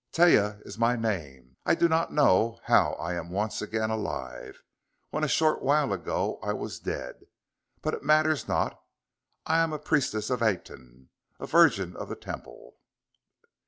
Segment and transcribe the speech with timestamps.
[0.11, 1.57] Taia is my name.
[1.63, 4.63] I do not know how I am once again alive,
[5.11, 7.27] when a short while ago I was dead
[7.83, 8.81] but it matters not.
[9.45, 11.09] I am a priestess of Aten,
[11.39, 12.77] a virgin of the Temple.